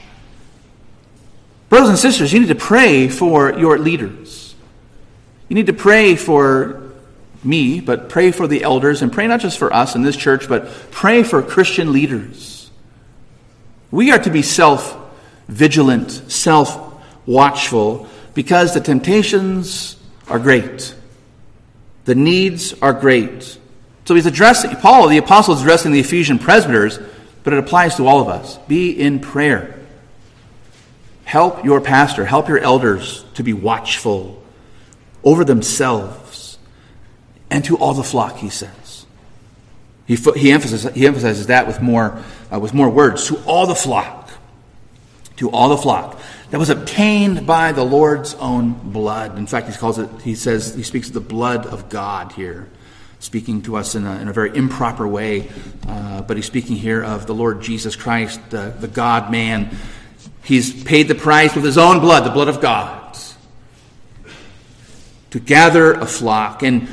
[1.71, 4.55] Brothers and sisters, you need to pray for your leaders.
[5.47, 6.91] You need to pray for
[7.45, 10.49] me, but pray for the elders, and pray not just for us in this church,
[10.49, 12.69] but pray for Christian leaders.
[13.89, 14.97] We are to be self
[15.47, 19.95] vigilant, self watchful, because the temptations
[20.27, 20.93] are great.
[22.03, 23.57] The needs are great.
[24.03, 26.99] So he's addressing, Paul, the apostle, is addressing the Ephesian presbyters,
[27.45, 28.57] but it applies to all of us.
[28.67, 29.80] Be in prayer.
[31.31, 34.43] Help your pastor, help your elders to be watchful
[35.23, 36.57] over themselves
[37.49, 39.05] and to all the flock, he says.
[40.05, 43.75] He, he, emphasizes, he emphasizes that with more, uh, with more words to all the
[43.75, 44.29] flock.
[45.37, 49.37] To all the flock that was obtained by the Lord's own blood.
[49.37, 52.67] In fact, he calls it, he says, he speaks of the blood of God here,
[53.19, 55.49] speaking to us in a, in a very improper way.
[55.87, 59.77] Uh, but he's speaking here of the Lord Jesus Christ, the, the God man.
[60.43, 63.17] He's paid the price with his own blood, the blood of God,
[65.29, 66.63] to gather a flock.
[66.63, 66.87] And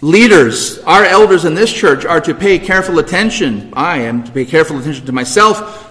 [0.00, 3.72] leaders, our elders in this church, are to pay careful attention.
[3.74, 5.88] I am to pay careful attention to myself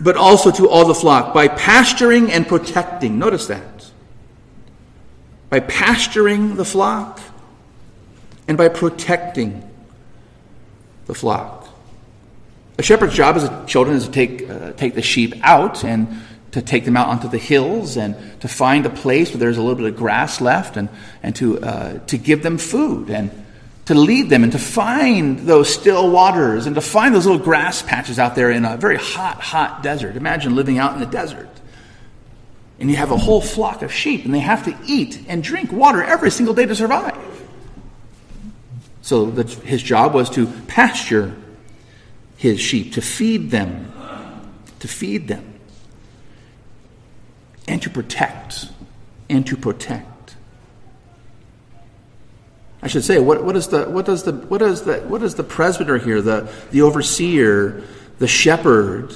[0.00, 3.18] but also to all the flock by pasturing and protecting.
[3.18, 3.90] Notice that.
[5.50, 7.20] By pasturing the flock
[8.46, 9.68] and by protecting
[11.06, 11.57] the flock.
[12.78, 16.22] A shepherd's job as a children is to take, uh, take the sheep out and
[16.52, 19.60] to take them out onto the hills and to find a place where there's a
[19.60, 20.88] little bit of grass left and,
[21.22, 23.32] and to, uh, to give them food and
[23.86, 27.82] to lead them and to find those still waters and to find those little grass
[27.82, 30.14] patches out there in a very hot, hot desert.
[30.14, 31.48] Imagine living out in the desert.
[32.78, 35.72] And you have a whole flock of sheep, and they have to eat and drink
[35.72, 37.18] water every single day to survive.
[39.02, 41.34] So the, his job was to pasture
[42.38, 43.92] his sheep, to feed them,
[44.78, 45.58] to feed them,
[47.66, 48.66] and to protect,
[49.28, 50.36] and to protect.
[52.80, 55.34] I should say, what, what, is the, what, does the, what, is the, what is
[55.34, 57.82] the presbyter here, the, the overseer,
[58.20, 59.12] the shepherd,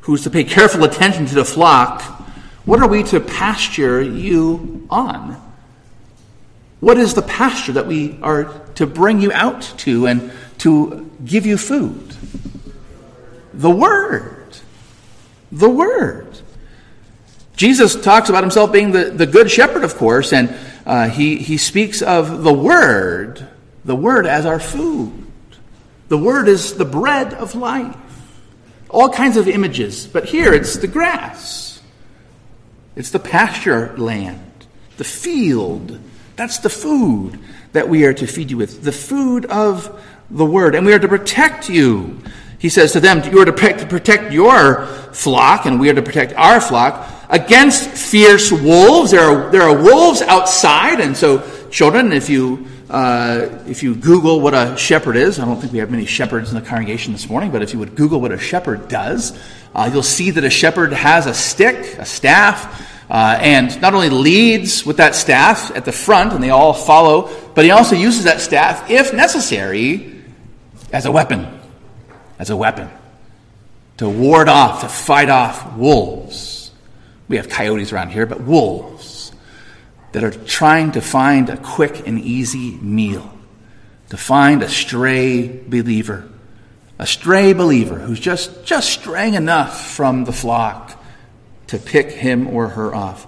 [0.00, 2.02] who's to pay careful attention to the flock?
[2.64, 5.40] What are we to pasture you on?
[6.80, 11.46] What is the pasture that we are to bring you out to and to give
[11.46, 12.16] you food?
[13.52, 14.56] The Word.
[15.52, 16.38] The Word.
[17.56, 21.56] Jesus talks about himself being the, the good shepherd, of course, and uh, he, he
[21.56, 23.46] speaks of the Word,
[23.84, 25.12] the Word as our food.
[26.08, 27.96] The Word is the bread of life.
[28.90, 31.82] All kinds of images, but here it's the grass,
[32.96, 34.66] it's the pasture land,
[34.98, 35.98] the field.
[36.36, 37.38] That's the food
[37.72, 40.74] that we are to feed you with, the food of the Word.
[40.74, 42.20] And we are to protect you.
[42.58, 46.32] He says to them, You are to protect your flock, and we are to protect
[46.32, 49.10] our flock against fierce wolves.
[49.10, 54.40] There are, there are wolves outside, and so, children, if you, uh, if you Google
[54.40, 57.28] what a shepherd is, I don't think we have many shepherds in the congregation this
[57.28, 59.38] morning, but if you would Google what a shepherd does,
[59.74, 64.08] uh, you'll see that a shepherd has a stick, a staff, uh, and not only
[64.08, 68.24] leads with that staff at the front, and they all follow, but he also uses
[68.24, 70.13] that staff, if necessary,
[70.94, 71.60] as a weapon.
[72.38, 72.88] As a weapon.
[73.98, 76.70] To ward off, to fight off wolves.
[77.26, 79.32] We have coyotes around here, but wolves
[80.12, 83.36] that are trying to find a quick and easy meal,
[84.10, 86.28] to find a stray believer,
[87.00, 91.02] a stray believer who's just, just straying enough from the flock
[91.66, 93.26] to pick him or her off.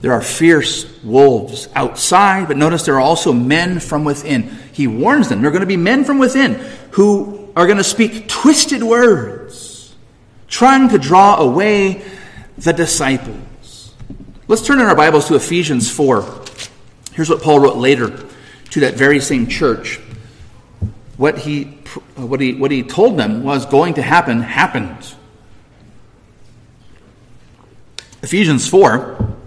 [0.00, 4.44] There are fierce wolves outside, but notice there are also men from within.
[4.72, 6.54] He warns them there are going to be men from within
[6.92, 9.94] who are going to speak twisted words,
[10.46, 12.04] trying to draw away
[12.58, 13.94] the disciples.
[14.46, 16.44] Let's turn in our Bibles to Ephesians 4.
[17.12, 18.16] Here's what Paul wrote later
[18.70, 19.98] to that very same church.
[21.16, 21.64] What he,
[22.14, 25.14] what he, what he told them was going to happen, happened.
[28.22, 29.37] Ephesians 4.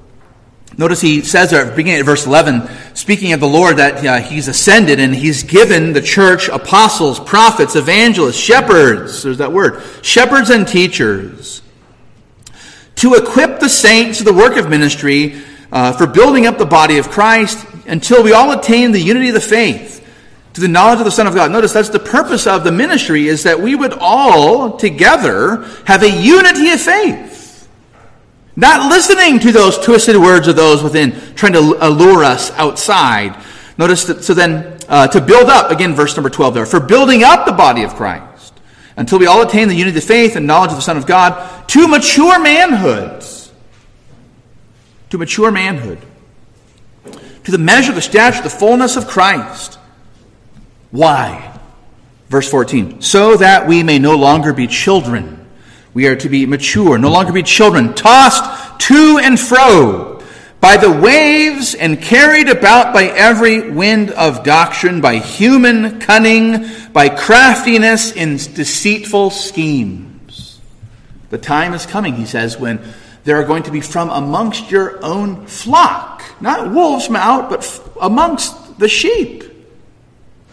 [0.78, 4.48] Notice he says there, beginning at verse 11, speaking of the Lord, that uh, he's
[4.48, 9.24] ascended and he's given the church apostles, prophets, evangelists, shepherds.
[9.24, 9.84] There's that word.
[10.02, 11.62] Shepherds and teachers
[12.96, 16.98] to equip the saints to the work of ministry uh, for building up the body
[16.98, 19.98] of Christ until we all attain the unity of the faith
[20.54, 21.52] to the knowledge of the Son of God.
[21.52, 26.10] Notice that's the purpose of the ministry is that we would all together have a
[26.10, 27.41] unity of faith.
[28.56, 33.42] Not listening to those twisted words of those within trying to allure us outside.
[33.78, 37.24] Notice that, so then, uh, to build up, again, verse number 12 there, for building
[37.24, 38.54] up the body of Christ
[38.98, 41.68] until we all attain the unity of faith and knowledge of the Son of God
[41.70, 43.26] to mature manhood.
[45.12, 46.00] To mature manhood.
[47.46, 49.80] To the measure, the stature, the fullness of Christ.
[50.92, 51.58] Why?
[52.30, 53.02] Verse 14.
[53.02, 55.41] So that we may no longer be children.
[55.94, 60.12] We are to be mature, no longer be children, tossed to and fro
[60.62, 67.10] by the waves and carried about by every wind of doctrine, by human cunning, by
[67.10, 70.60] craftiness in deceitful schemes.
[71.32, 72.80] The time is coming, he says, when
[73.24, 77.90] there are going to be from amongst your own flock, not wolves from out, but
[78.00, 79.44] amongst the sheep.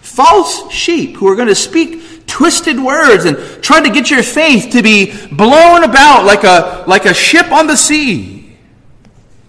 [0.00, 4.70] False sheep who are going to speak twisted words and try to get your faith
[4.72, 8.38] to be blown about like a, like a ship on the sea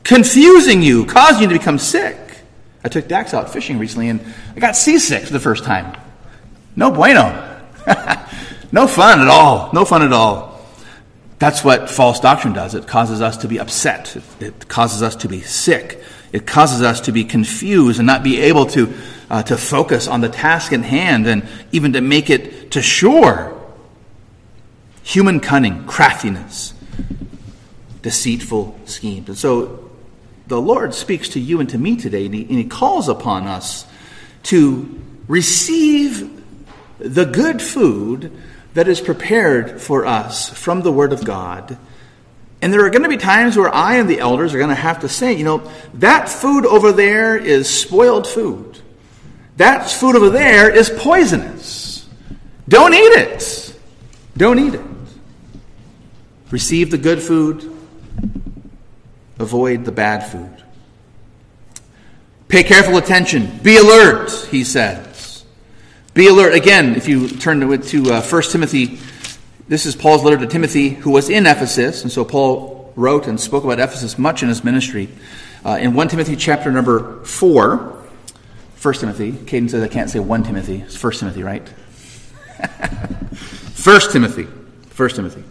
[0.10, 2.18] confusing you, causing you to become sick.
[2.84, 4.20] I took Dax out fishing recently and
[4.56, 5.96] I got seasick for the first time.
[6.76, 7.28] No bueno.
[8.72, 9.72] no fun at all.
[9.72, 10.66] No fun at all.
[11.38, 12.74] That's what false doctrine does.
[12.74, 14.18] It causes us to be upset.
[14.40, 16.02] It causes us to be sick.
[16.32, 18.92] It causes us to be confused and not be able to,
[19.30, 23.56] uh, to focus on the task in hand and even to make it to shore.
[25.04, 26.74] Human cunning, craftiness,
[28.02, 29.28] deceitful schemes.
[29.30, 29.90] And so
[30.48, 33.48] the Lord speaks to you and to me today, and he, and he calls upon
[33.48, 33.86] us
[34.44, 36.44] to receive
[36.98, 38.32] the good food
[38.74, 41.78] that is prepared for us from the Word of God.
[42.62, 44.76] And there are going to be times where I and the elders are going to
[44.76, 48.79] have to say, you know, that food over there is spoiled food.
[49.60, 52.08] That food over there is poisonous.
[52.70, 53.78] Don't eat it.
[54.38, 54.82] Don't eat it.
[56.50, 57.76] Receive the good food,
[59.38, 60.64] Avoid the bad food.
[62.50, 63.60] Pay careful attention.
[63.64, 65.46] Be alert, he says.
[66.14, 66.54] Be alert.
[66.54, 69.00] Again, if you turn to, to uh, 1 Timothy,
[69.70, 72.04] this is Paul's letter to Timothy, who was in Ephesus.
[72.04, 75.10] And so Paul wrote and spoke about Ephesus much in his ministry.
[75.64, 77.99] Uh, in 1 Timothy chapter number 4,
[78.82, 81.68] 1 Timothy, Caden says I can't say 1 Timothy, it's 1 Timothy, right?
[83.84, 85.44] 1 Timothy, 1 Timothy.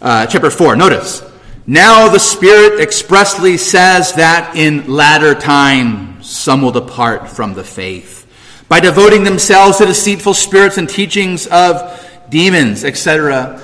[0.00, 1.24] Uh, chapter 4, notice.
[1.66, 8.28] Now the Spirit expressly says that in latter times some will depart from the faith
[8.68, 13.60] by devoting themselves to deceitful spirits and teachings of demons, etc.,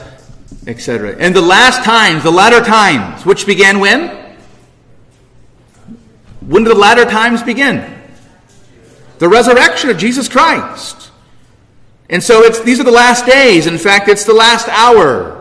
[0.67, 1.17] etc.
[1.17, 4.35] In the last times, the latter times, which began when?
[6.41, 7.93] When did the latter times begin?
[9.19, 11.11] The resurrection of Jesus Christ.
[12.09, 13.67] And so it's, these are the last days.
[13.67, 15.37] In fact, it's the last hour.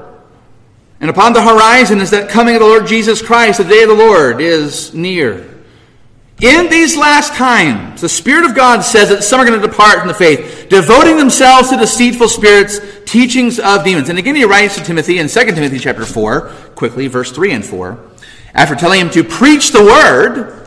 [1.00, 3.90] And upon the horizon is that coming of the Lord Jesus Christ, the day of
[3.90, 5.52] the Lord is near.
[6.42, 10.00] In these last times, the Spirit of God says that some are going to depart
[10.00, 14.10] from the faith, devoting themselves to deceitful spirits, teachings of demons.
[14.10, 16.42] And again, he writes to Timothy in 2 Timothy chapter 4,
[16.76, 17.98] quickly, verse 3 and 4,
[18.54, 20.65] after telling him to preach the word.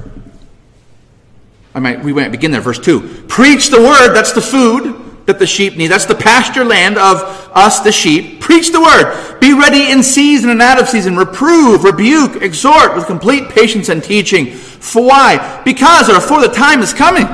[1.79, 3.27] I might, we might begin there, verse 2.
[3.29, 5.87] Preach the word, that's the food that the sheep need.
[5.87, 7.23] That's the pasture land of
[7.55, 8.41] us, the sheep.
[8.41, 9.39] Preach the word.
[9.39, 11.17] Be ready in season and out of season.
[11.17, 14.47] Reprove, rebuke, exhort with complete patience and teaching.
[14.47, 15.63] For why?
[15.65, 17.27] Because or for the time is coming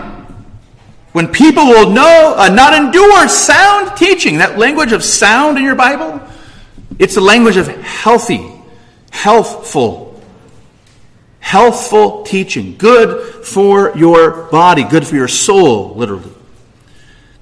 [1.12, 4.36] when people will know, uh, not endure sound teaching.
[4.36, 6.20] That language of sound in your Bible,
[6.98, 8.46] it's the language of healthy,
[9.10, 10.03] healthful,
[11.44, 12.74] healthful teaching.
[12.74, 16.32] Good for your body, good for your soul, literally.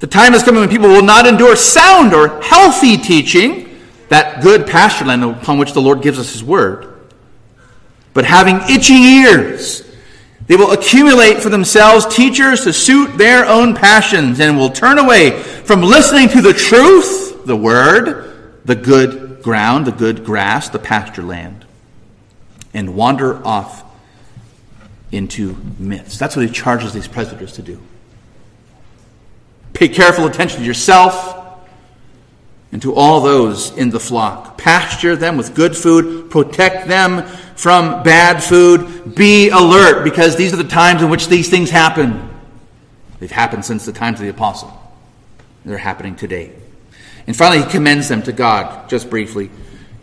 [0.00, 4.66] The time is coming when people will not endure sound or healthy teaching, that good
[4.66, 6.92] pasture land upon which the Lord gives us His word,
[8.12, 9.88] but having itching ears.
[10.48, 15.40] They will accumulate for themselves teachers to suit their own passions and will turn away
[15.40, 21.22] from listening to the truth, the word, the good ground, the good grass, the pasture
[21.22, 21.64] land,
[22.74, 23.84] and wander off
[25.12, 26.18] into myths.
[26.18, 27.80] That's what he charges these presbyters to do.
[29.74, 31.38] Pay careful attention to yourself
[32.72, 34.56] and to all those in the flock.
[34.56, 39.14] Pasture them with good food, protect them from bad food.
[39.14, 42.30] Be alert because these are the times in which these things happen.
[43.20, 44.72] They've happened since the times of the apostle.
[45.64, 46.52] They're happening today.
[47.26, 49.50] And finally, he commends them to God, just briefly.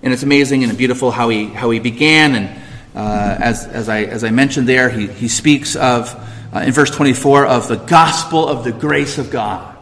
[0.02, 2.36] And it's amazing and beautiful how he, how he began.
[2.36, 2.59] And
[2.96, 6.14] uh, as, as, I, as I mentioned there, he, he speaks of
[6.54, 9.76] uh, in verse 24 of the gospel of the grace of God.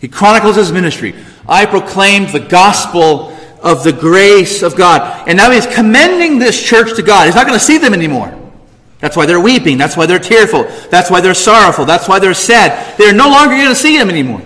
[0.00, 1.14] He chronicles his ministry.
[1.46, 5.28] I proclaimed the gospel of the grace of God.
[5.28, 7.26] And now he's commending this church to God.
[7.26, 8.36] He's not going to see them anymore.
[9.00, 9.78] That's why they're weeping.
[9.78, 10.64] That's why they're tearful.
[10.90, 11.84] That's why they're sorrowful.
[11.84, 12.96] That's why they're sad.
[12.98, 14.42] They're no longer going to see him anymore.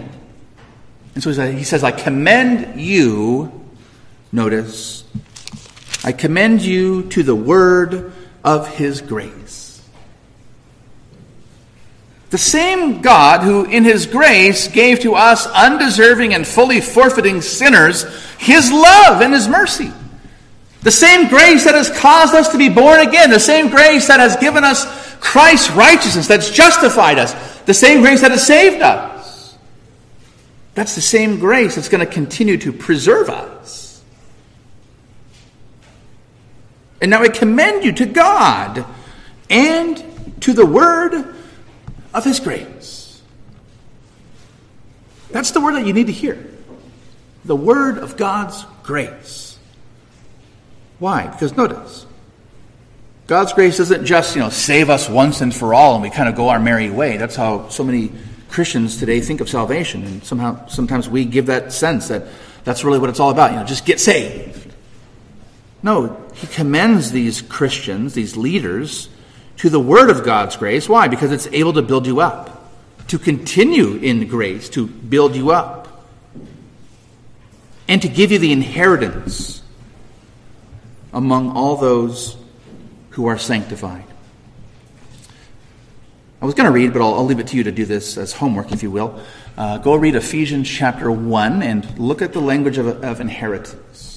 [1.14, 3.52] And so he says, I commend you,
[4.32, 5.04] notice,
[6.04, 8.12] I commend you to the word
[8.44, 9.82] of his grace.
[12.28, 18.04] The same God who, in his grace, gave to us undeserving and fully forfeiting sinners
[18.38, 19.92] his love and his mercy.
[20.82, 24.20] The same grace that has caused us to be born again, the same grace that
[24.20, 24.84] has given us
[25.20, 29.56] Christ's righteousness, that's justified us, the same grace that has saved us.
[30.74, 33.83] That's the same grace that's going to continue to preserve us.
[37.04, 38.82] And now I commend you to God
[39.50, 41.34] and to the word
[42.14, 43.20] of His grace.
[45.30, 46.42] That's the word that you need to hear.
[47.44, 49.58] The word of God's grace.
[50.98, 51.26] Why?
[51.26, 52.06] Because notice,
[53.26, 56.30] God's grace doesn't just, you know, save us once and for all and we kind
[56.30, 57.18] of go our merry way.
[57.18, 58.12] That's how so many
[58.48, 60.04] Christians today think of salvation.
[60.04, 62.22] And somehow, sometimes we give that sense that
[62.64, 63.50] that's really what it's all about.
[63.50, 64.73] You know, just get saved.
[65.84, 69.10] No, he commends these Christians, these leaders,
[69.58, 70.88] to the word of God's grace.
[70.88, 71.08] Why?
[71.08, 72.72] Because it's able to build you up,
[73.08, 76.06] to continue in grace, to build you up,
[77.86, 79.62] and to give you the inheritance
[81.12, 82.38] among all those
[83.10, 84.06] who are sanctified.
[86.40, 88.16] I was going to read, but I'll, I'll, leave it to you to do this
[88.16, 89.20] as homework, if you will.
[89.56, 94.13] Uh, go read Ephesians chapter 1 and look at the language of, of inheritance.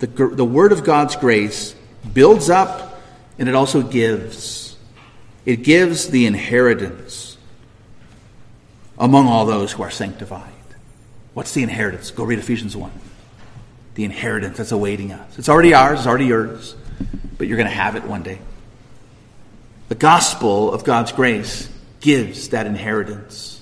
[0.00, 1.74] The, the Word of God's grace
[2.12, 3.00] builds up
[3.38, 4.76] and it also gives.
[5.46, 7.38] It gives the inheritance
[8.98, 10.52] among all those who are sanctified.
[11.32, 12.10] What's the inheritance?
[12.10, 12.90] Go read Ephesians 1
[13.94, 15.38] the inheritance that's awaiting us.
[15.38, 16.74] It's already ours, it's already yours,
[17.36, 18.38] but you're going to have it one day.
[19.88, 21.68] The gospel of God's grace
[22.00, 23.59] gives that inheritance.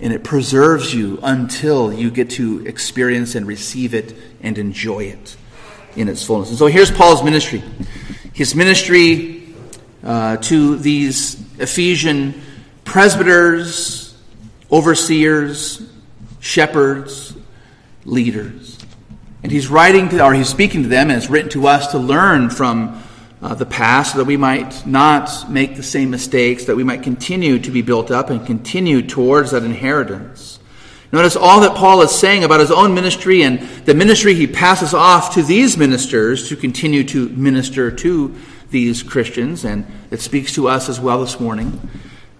[0.00, 5.36] And it preserves you until you get to experience and receive it and enjoy it
[5.96, 6.48] in its fullness.
[6.48, 7.62] And so here's Paul's ministry.
[8.32, 9.54] His ministry
[10.02, 12.40] uh, to these Ephesian
[12.84, 14.16] presbyters,
[14.72, 15.86] overseers,
[16.40, 17.36] shepherds,
[18.04, 18.78] leaders.
[19.42, 21.98] And he's writing to, or he's speaking to them, and it's written to us to
[21.98, 23.02] learn from
[23.42, 27.02] uh, the past so that we might not make the same mistakes, that we might
[27.02, 30.58] continue to be built up and continue towards that inheritance.
[31.12, 34.94] Notice all that Paul is saying about his own ministry and the ministry he passes
[34.94, 38.36] off to these ministers to continue to minister to
[38.70, 41.80] these Christians, and it speaks to us as well this morning.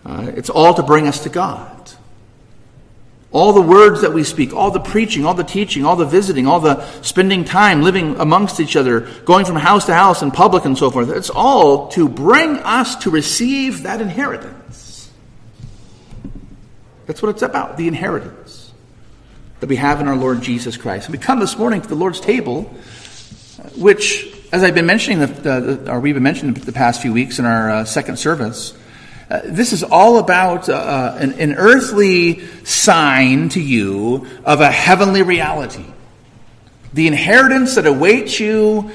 [0.06, 1.90] Uh, it's all to bring us to God.
[3.32, 6.48] All the words that we speak, all the preaching, all the teaching, all the visiting,
[6.48, 10.64] all the spending time living amongst each other, going from house to house in public
[10.64, 15.10] and so forth, it's all to bring us to receive that inheritance.
[17.06, 18.72] That's what it's about, the inheritance
[19.60, 21.06] that we have in our Lord Jesus Christ.
[21.06, 22.62] And we come this morning to the Lord's table,
[23.76, 27.38] which, as I've been mentioning, the, the, or we've been mentioning the past few weeks
[27.38, 28.74] in our uh, second service,
[29.30, 34.70] uh, this is all about uh, uh, an, an earthly sign to you of a
[34.70, 35.84] heavenly reality.
[36.92, 38.90] The inheritance that awaits you,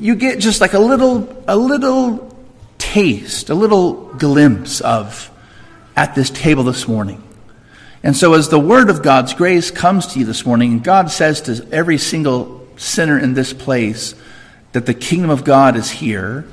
[0.00, 2.36] you get just like a little, a little
[2.78, 5.30] taste, a little glimpse of
[5.94, 7.22] at this table this morning.
[8.02, 11.10] And so, as the word of God's grace comes to you this morning, and God
[11.12, 14.16] says to every single sinner in this place
[14.72, 16.48] that the kingdom of God is here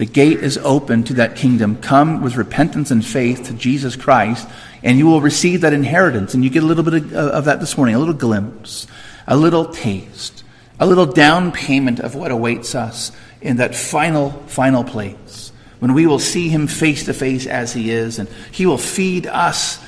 [0.00, 1.76] the gate is open to that kingdom.
[1.76, 4.48] Come with repentance and faith to Jesus Christ,
[4.82, 6.32] and you will receive that inheritance.
[6.32, 8.86] And you get a little bit of, uh, of that this morning, a little glimpse,
[9.26, 10.42] a little taste,
[10.78, 16.06] a little down payment of what awaits us in that final, final place when we
[16.06, 19.78] will see him face to face as he is, and he will feed us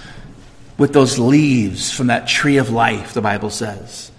[0.76, 4.12] with those leaves from that tree of life, the Bible says,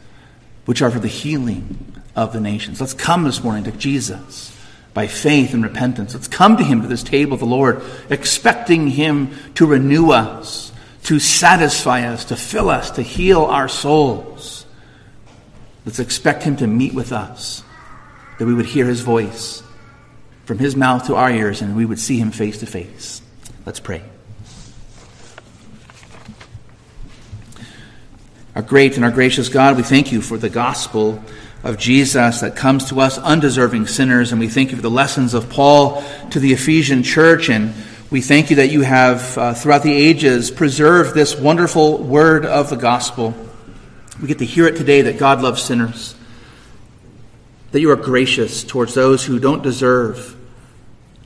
[0.65, 2.81] which are for the healing of the nations.
[2.81, 4.52] Let's come this morning to Jesus
[4.93, 6.13] by faith and repentance.
[6.13, 10.71] Let's come to Him to this table of the Lord, expecting Him to renew us,
[11.03, 14.65] to satisfy us, to fill us, to heal our souls.
[15.85, 17.63] Let's expect Him to meet with us,
[18.39, 19.63] that we would hear His voice
[20.45, 23.21] from His mouth to our ears, and we would see Him face to face.
[23.65, 24.03] Let's pray.
[28.55, 31.23] Our great and our gracious God, we thank you for the gospel
[31.63, 34.31] of Jesus that comes to us undeserving sinners.
[34.31, 37.49] And we thank you for the lessons of Paul to the Ephesian church.
[37.49, 37.73] And
[38.11, 42.69] we thank you that you have, uh, throughout the ages, preserved this wonderful word of
[42.69, 43.33] the gospel.
[44.21, 46.15] We get to hear it today that God loves sinners,
[47.71, 50.35] that you are gracious towards those who don't deserve,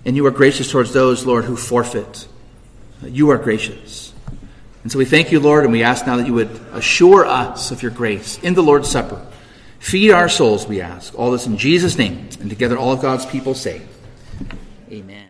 [0.05, 2.27] and you are gracious towards those, Lord, who forfeit.
[3.03, 4.13] You are gracious.
[4.83, 7.71] And so we thank you, Lord, and we ask now that you would assure us
[7.71, 9.21] of your grace in the Lord's Supper.
[9.79, 11.17] Feed our souls, we ask.
[11.17, 12.29] All this in Jesus' name.
[12.39, 13.81] And together, all of God's people say,
[14.91, 15.25] Amen.